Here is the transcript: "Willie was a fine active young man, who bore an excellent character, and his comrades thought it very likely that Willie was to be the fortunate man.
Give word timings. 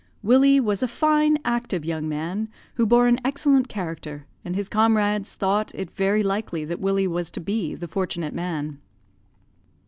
"Willie 0.23 0.59
was 0.59 0.81
a 0.81 0.87
fine 0.87 1.37
active 1.45 1.85
young 1.85 2.09
man, 2.09 2.49
who 2.73 2.87
bore 2.87 3.05
an 3.05 3.19
excellent 3.23 3.67
character, 3.67 4.25
and 4.43 4.55
his 4.55 4.67
comrades 4.67 5.35
thought 5.35 5.75
it 5.75 5.91
very 5.91 6.23
likely 6.23 6.65
that 6.65 6.79
Willie 6.81 7.05
was 7.07 7.29
to 7.29 7.39
be 7.39 7.75
the 7.75 7.87
fortunate 7.87 8.33
man. 8.33 8.79